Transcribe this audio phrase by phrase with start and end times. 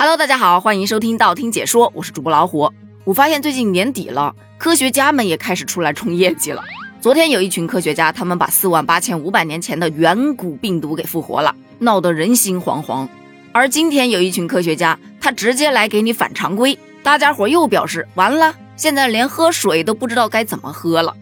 [0.00, 2.72] Hello，大家好，欢迎收听道听解说，我是主播老虎。
[3.02, 6.62] 我发现最近年底了，科学家们也开始出来冲业绩了。
[7.00, 13.08] 昨天有一群科学家，他们把四万八千五百年前的远古病毒给复活了，闹得人心惶惶。
[13.50, 21.12] 而今天有一群科学家，他直接来给你反常规，大家伙又表示完了，现在连喝水都不知道该怎么喝了。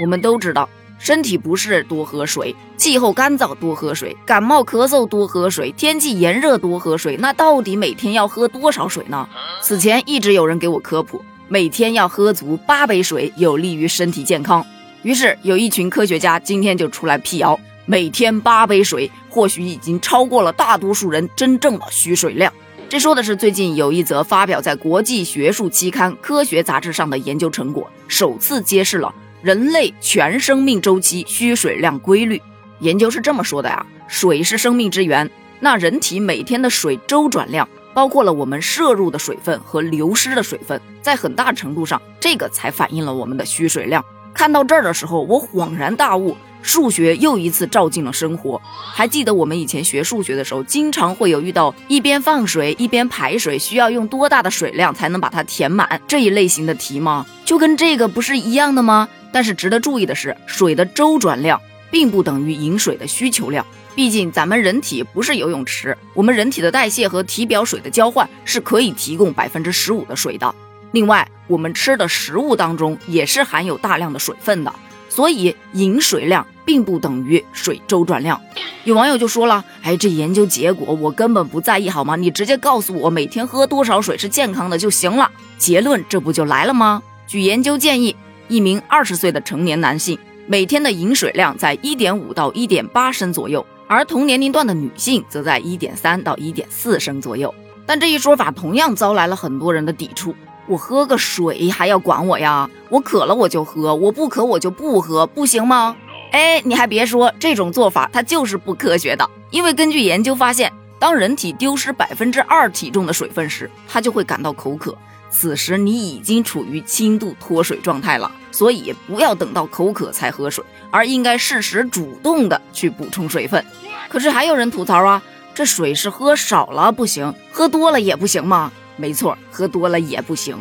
[0.00, 0.66] 我们都知道。
[1.02, 7.16] 身体不适多喝水，气候干燥多喝水，感冒咳嗽多喝水，天气炎热多喝水。
[7.16, 9.28] 那到底每天要喝多少水呢？
[9.60, 14.64] 此前一直有人给我科普，每天要喝足八杯水，有利于身体健康。
[15.02, 22.52] 于是有一群科学家今天就出来辟谣，每天八杯水或许已经超过了大多数人真正的需水量。
[22.88, 29.12] 这说的是最近有一则发表在国际学术期刊《科学》杂志上的研究成果，首次揭示了。
[29.42, 32.40] 人类全生命周期需水量规律，
[32.78, 35.28] 研究是这么说的呀：水是生命之源。
[35.58, 44.04] 那人体每天的水周转量，包括了我们摄入的水分和流失的水分，在很大程度上，这个才反映了我们的需水量。
[44.32, 48.62] 看到这儿的时候，我恍然大悟，数学又一次照进了生活。
[48.94, 57.26] 还记得我们以前学数学的时候，经常会有遇到一边放水一边排水，需要用多大的水量才能把它填满这一类型的题吗？
[57.44, 59.08] 就跟这个不是一样的吗？
[59.32, 63.66] 但是值得注意的是，水的周转量并不等于饮水的需求量。
[63.94, 70.54] 毕竟咱们人体不是游泳池，我们人体的代谢和体表水的交换是可以提供百分之十五的水的。
[70.92, 74.72] 另外，我们吃的食物当中也是含有大量的水分的，
[75.08, 78.40] 所以饮水量并不等于水周转量。
[78.84, 82.16] 有网友就说了：“哎，这研究结果我根本不在意，好吗？
[82.16, 87.02] 你直接告诉我每天喝多少水是健康的就行了。”结论这不就来了吗？
[87.26, 88.16] 据研究建议。
[88.52, 97.54] 一名二十岁的成年男性每天的饮水量在一点五到一点八升左右，而同年龄段的女性则在一点三到一点四升左右。
[97.86, 100.34] 但这一说法同样招来了很多人的抵触。
[100.66, 102.68] 我喝个水还要管我呀？
[102.90, 105.96] 我渴了我就喝，我不渴我就不喝，不行吗？
[106.32, 109.26] 哎，你还别说，这种做法它就是不科学的。
[109.50, 114.94] 因为根据研究发现，当人体丢失百分之二体重的水分时，它就会感到口渴。
[115.32, 123.64] 此时你已经处于轻度脱水状态了，所以不要等到口渴才喝水，而应该适时主动的去补充水分。
[124.10, 125.22] 可是还有人吐槽啊，
[125.54, 128.70] 这水是喝少了不行，喝多了也不行吗？
[128.96, 130.56] 没错，喝多了也不行。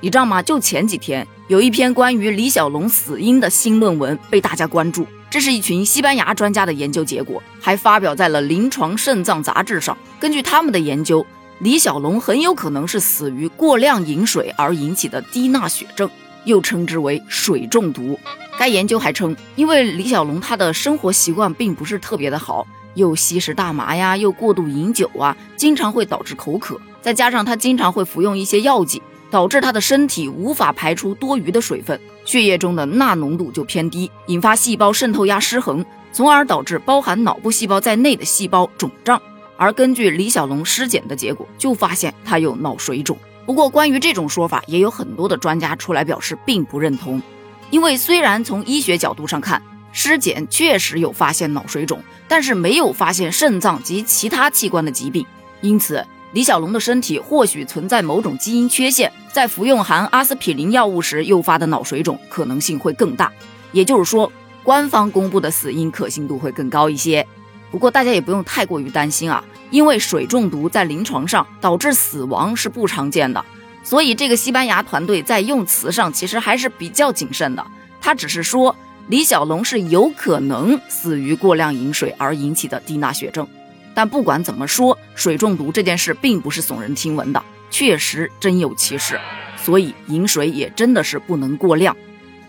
[0.00, 0.42] 你知道吗？
[0.42, 9.96] 就前几天有一篇关于李小龙死因的新论文被大家关注，这是一群西班牙专家的研究结果，还发表在了《临床肾脏杂志》上。
[10.20, 11.26] 根据他们的研究。
[11.60, 16.08] 李小龙很有可能是死于过量饮水而引起的低钠血症，
[16.44, 18.18] 又称之为水中毒。
[18.58, 26.80] 该研究还称，因为李小龙他的生活习惯并不是特别的好，又吸食大麻呀，又过度饮酒啊，经常会导致口渴。
[27.02, 39.20] 再加上他经常会服用一些药剂，导致他的身体无法排出多余的水分，血液中的钠浓度就偏低，引发细胞渗透压失衡，从而导致包含脑部细胞在内的细胞肿胀。
[39.60, 43.14] 而根据李小龙尸检的结果，就发现他有脑水肿。
[43.44, 47.20] 不过，关于这种说法，也有很多的专家出来表示并不认同。
[47.68, 49.62] 因为虽然从医学角度上看，
[49.92, 55.26] 尸检确实有发现脑水肿，但是没有发现肾脏及其他器官的疾病。
[55.60, 63.30] 因此，李小龙的身体或许存在某种基因缺陷，在服用含阿司匹林药物时诱发的脑水肿可能性会更大。
[63.72, 64.32] 也就是说，
[64.64, 67.26] 官方公布的死因可信度会更高一些。
[67.70, 73.44] 不过大家也不用太过于担心啊，因为水中毒在临床上导致死亡是不常见的，
[73.82, 77.64] 所以这个西班牙团队在用词上其实还是比较谨慎的。
[78.00, 78.74] 他只是说
[79.08, 83.46] 李小龙是有可能死于过量饮水而引起的低钠血症，
[83.94, 89.18] 但不管怎么说，水中毒这件事并不是耸人听闻的，确实真有其事，
[89.56, 91.96] 所以饮水也真的是不能过量。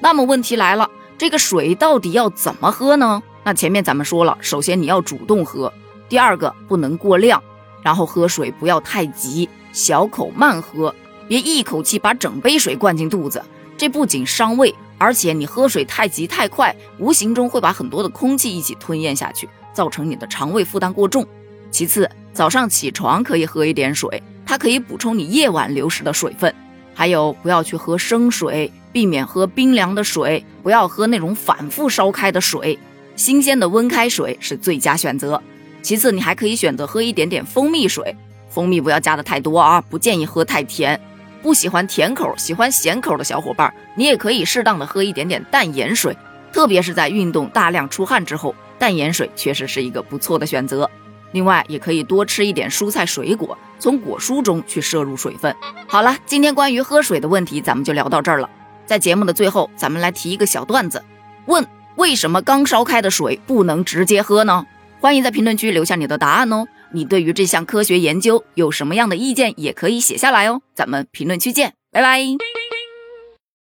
[0.00, 3.22] 那么问题来了，这个水到底要怎么喝呢？
[3.44, 5.72] 那前面咱们说了，首先你要主动喝，
[6.08, 7.42] 第二个不能过量，
[7.82, 10.94] 然后喝水不要太急，小口慢喝，
[11.28, 13.42] 别一口气把整杯水灌进肚子，
[13.76, 21.26] 这不仅伤胃，而且你喝水太急太快，无形中会把很多的空气一起吞咽下去，造成你的肠胃负担过重。
[21.70, 26.52] 其次，早上起床可以喝一点水，它可以补充你夜晚流失的水分。
[26.94, 32.78] 还有，不要去喝生水，避免喝冰凉的水，不要喝那种反复烧开的水。
[33.14, 35.40] 新鲜的温开水是最佳选择。
[35.88, 38.14] 其次，你还可以选择喝一点点蜂蜜水，
[38.50, 41.00] 蜂蜜不要加的太多啊，不建议喝太甜。
[41.40, 46.14] 不喜欢甜口，喜欢咸口的小伙伴，你也可以适当的喝一点点淡盐水，
[46.52, 50.90] 特别是在运动大量出汗之后，淡盐水确实是一个不错的选择。
[51.32, 55.56] 另外，也可以多吃一点蔬菜水果，从果蔬中去摄入水分。
[55.86, 58.50] 好了，今天关于喝水的问题，咱们就聊到这儿了。
[58.84, 61.02] 在节目的最后，咱们来提一个小段子：
[61.46, 64.66] 问为什么刚烧开的水不能直接喝呢？
[65.00, 66.66] 欢迎在评论区留下你的答案哦。
[66.92, 70.60] 你对于这项科学研究有什么样的意见，也可以写下来哦。
[70.74, 72.20] 咱们评论区见，拜拜。